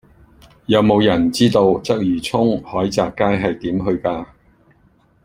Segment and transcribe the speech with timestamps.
[0.65, 4.25] 有無人知道鰂魚涌海澤街係點去㗎